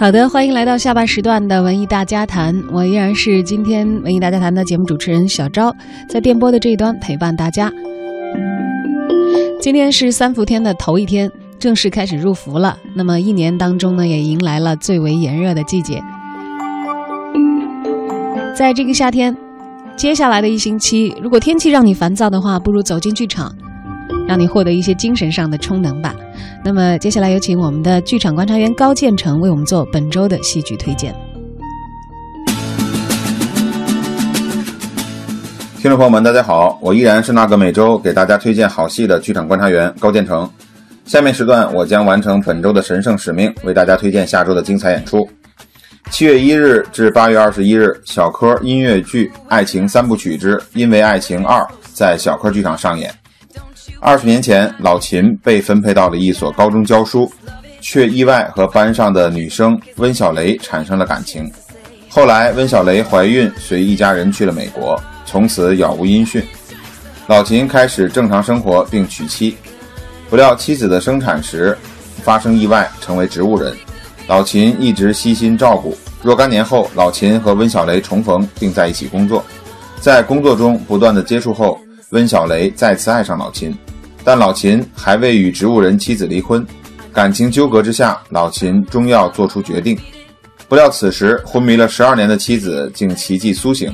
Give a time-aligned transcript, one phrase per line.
[0.00, 5.76] 好的，欢迎来到下半时段的文艺大家谈，我依然是今天文艺大家谈的节目主持人小昭，
[6.08, 7.70] 在电波的这一端陪伴大家。
[9.60, 12.78] 今天是三伏天的头一天，正式开始入伏了。
[12.94, 16.02] 那么一年当中呢，也迎来了最为炎热的季节。
[18.56, 19.36] 在这个夏天，
[19.96, 23.54] 接下来的一星期，如果天气让你烦躁的话，不如走进剧场，
[24.30, 26.14] 让你获得一些精神上的充能吧。
[26.64, 31.12] 那么接下来有请我们的剧场观察员高建成为我们做本周的戏剧推荐。
[35.78, 40.48] 听众朋友们，大家好，我依然是那个每周给大家推荐好戏的剧场观察员高建成。
[41.04, 45.28] 下面时段我将完成本周的神圣使命，为大家推荐下周的精彩演出。
[46.12, 51.58] 七月一日至八月二十一日，小科音乐剧《爱情三部曲之因为爱情二》
[51.92, 53.12] 在小科剧场上演。
[54.02, 57.30] 二十年前，老秦被分配到了一所高中教书，
[57.82, 61.50] 却意外和班上的女生温小雷产生了感情。
[62.08, 66.42] 后来，温小雷怀孕，随一家人去了美国，从此杳无音讯。
[67.26, 69.54] 老秦开始正常生活并娶妻，
[70.30, 71.76] 不料妻子的生产时
[72.22, 73.76] 发生意外，成为植物人。
[74.26, 75.94] 老秦一直悉心照顾。
[76.22, 79.44] 若干年后，老秦和温小雷重逢，并在一起工作。
[80.00, 81.78] 在工作中不断的接触后，
[82.10, 83.76] 温小雷再次爱上老秦。
[84.22, 86.66] 但老秦还未与植物人妻子离婚，
[87.12, 89.98] 感情纠葛之下，老秦终要做出决定。
[90.68, 93.92] 不料此时昏迷了十二年的妻子竟奇迹苏醒，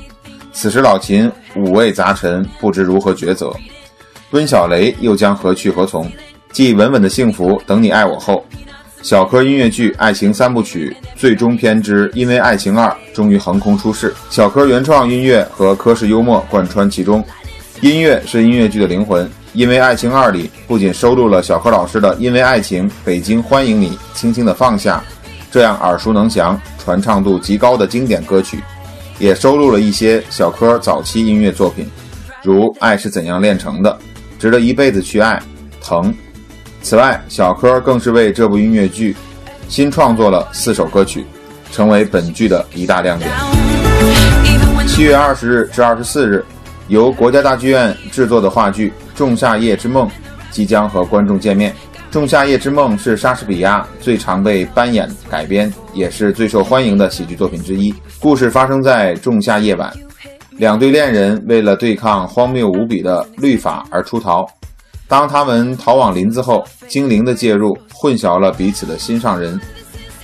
[0.53, 3.51] 此时老秦五味杂陈，不知如何抉择。
[4.33, 6.11] 温小雷又将何去何从？
[6.53, 8.45] 继《稳稳的幸福》等你爱我后，
[9.03, 14.13] 小柯音乐剧《爱情三部曲》最终篇之《因为爱情二》终于横空出世。
[14.31, 17.25] 小柯原创音乐和柯氏幽默贯穿其中，
[17.81, 19.31] 音乐是音乐剧的灵魂。
[19.57, 25.03] 因为爱情二里不仅收录了小柯老师的《因为爱情》，北京欢迎你，轻轻的放下，
[25.51, 28.63] 这样耳熟能详、传唱度极高的经典歌曲，
[29.19, 31.89] 也收录了一些小柯早期音乐作品，
[32.43, 33.91] 如《爱是怎样炼成的》
[34.39, 35.37] 《值得一辈子去爱》
[35.81, 36.13] 《疼》。
[36.83, 39.17] 此外，小柯更是为这部音乐剧
[39.71, 41.25] 新创作了四首歌曲，
[41.73, 43.31] 成为本剧的一大亮点。
[44.87, 46.45] 七月二十日至二十四日，
[46.89, 48.91] 由国家大剧院制作的话剧。
[49.17, 50.07] 《仲夏夜之梦》
[50.51, 51.73] 即将和观众见面。
[52.11, 57.93] 《仲夏夜之梦》是莎士比亚最常被搬演改编，也是最受欢迎的喜剧作品之一。
[58.21, 59.93] 故事发生在仲夏夜晚，
[60.53, 64.47] 两对恋人为了对抗荒谬无比的律法而出逃。
[65.09, 69.59] 当他们逃往林子后，精灵的介入混淆了彼此的心上人。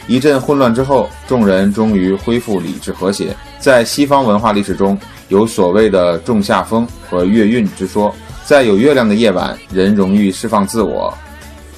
[0.06, 3.34] 一阵混乱之后，众人终于恢复理智和谐。
[3.58, 4.98] 在西方文化历史中，
[5.28, 8.14] 有所谓的仲夏风和月晕之说。
[8.44, 11.16] 在有月亮的夜晚，人容易释放自我，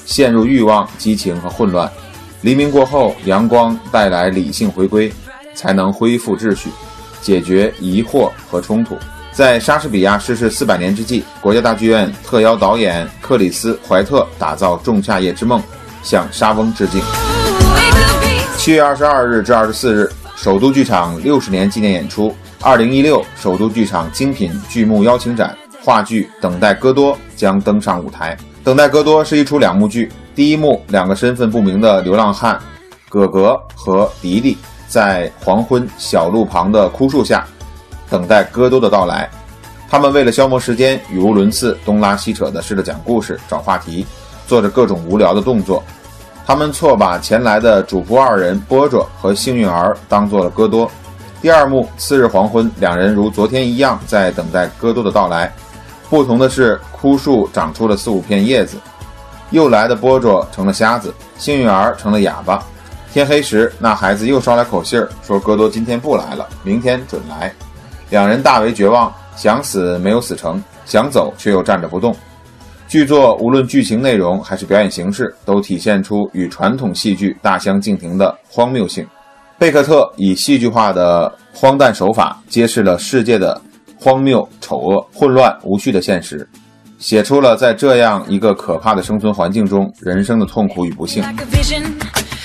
[0.07, 1.91] 陷入欲望、激情和混乱。
[2.41, 5.13] 黎明过后，阳光带来理性回归，
[5.55, 6.71] 才能恢复秩序，
[7.21, 8.97] 解决疑惑和冲突。
[9.31, 15.61] 在莎士比亚逝世四百年之际，国家大剧院特邀导演克里斯·怀特打造《仲夏夜之梦》，
[16.03, 17.03] 向莎翁致敬。
[18.57, 25.55] 七月二十二日至二十四日，首都剧场六十年纪念演出——二零一六首都剧场精品剧目邀请展。
[25.85, 28.35] 话剧《等待戈多》将登上舞台。
[28.65, 30.11] 《等待戈多》是一出两幕剧。
[30.35, 32.59] 第一幕，两个身份不明的流浪汉，
[33.11, 34.57] 葛格和迪迪，
[34.89, 37.47] 在黄昏小路旁的枯树下，
[38.09, 39.29] 等待戈多的到来。
[39.91, 44.07] 他们为了消磨时间，语无伦次、东拉西扯地试着讲故事、找话题，
[44.47, 45.85] 做着各种无聊的动作。
[46.47, 50.91] 他们错把前来的主仆二人波卓和幸运儿当做了戈多。
[51.43, 55.53] 第二幕，次日黄昏，两人如昨天一样在等待戈多的到来。
[56.15, 58.77] 不同的是，枯树长出了四五片叶子。
[59.51, 62.63] 又来的波卓成了瞎子，幸运儿成了哑巴。
[63.13, 67.53] 天黑时，那孩子又捎来口信儿，说戈多今天不来了，明天准来。
[68.11, 72.15] 两人大为绝望，想死没有死成，想走却又站着不动。
[72.87, 79.05] 剧作无论剧情内容还是表演形式，都体现出与传统戏剧大相径庭的荒谬性。
[79.59, 83.61] 贝克特以戏剧化的荒诞手法，揭示了世界的。
[84.05, 86.47] 荒谬、丑恶、混乱、无序的现实，
[86.99, 91.25] 写出了在这样一个可怕的生存环境中人生的痛苦与不幸。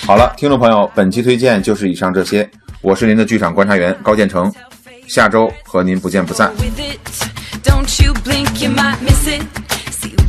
[0.08, 2.50] 好了，听众朋友，本期推荐就是以上这些。
[2.82, 4.50] 我是您的剧场观察员高建成，
[5.06, 6.50] 下周和您不见不散。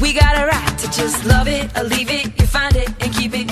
[0.00, 2.26] We got a right to just love it or leave it.
[2.40, 3.49] You find it and keep it.